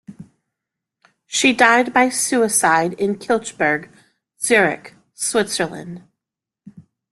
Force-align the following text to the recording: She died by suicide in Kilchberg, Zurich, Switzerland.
She 1.27 1.53
died 1.53 1.93
by 1.93 2.09
suicide 2.09 2.93
in 2.93 3.19
Kilchberg, 3.19 3.87
Zurich, 4.41 4.95
Switzerland. 5.13 6.01